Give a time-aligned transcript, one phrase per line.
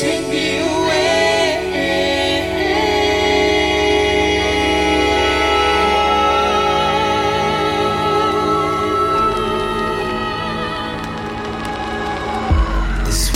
[0.00, 0.28] Eh.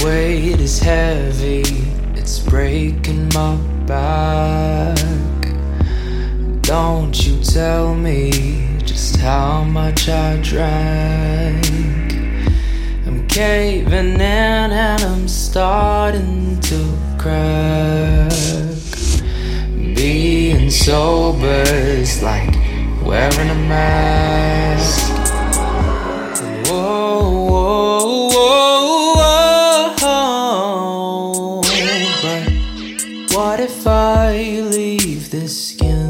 [0.05, 1.63] weight is heavy,
[2.15, 3.57] it's breaking my
[3.87, 4.99] back.
[6.63, 12.12] Don't you tell me just how much I drank.
[13.33, 18.31] Caving in and I'm starting to crack.
[19.97, 22.55] Being sober is like
[23.03, 25.09] wearing a mask.
[26.69, 28.83] Whoa, whoa,
[29.99, 31.63] whoa.
[32.21, 32.53] But
[33.35, 36.02] what if I leave this skin?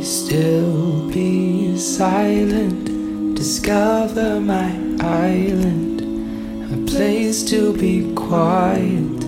[0.00, 3.36] Still, be silent.
[3.36, 4.70] Discover my
[5.00, 6.00] island,
[6.72, 9.24] a place to be quiet.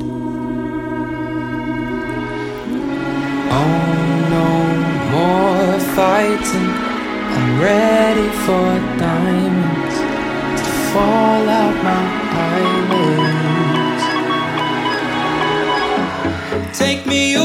[3.51, 3.97] Oh,
[4.37, 4.51] no
[5.15, 6.71] more fighting.
[7.37, 9.97] I'm ready for diamonds
[10.61, 12.05] to fall out my
[12.49, 14.05] eyelids.
[16.79, 17.44] Take me.